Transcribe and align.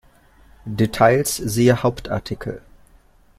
Details 0.65 1.35
siehe 1.35 1.83
Hauptartikel. 1.83 2.63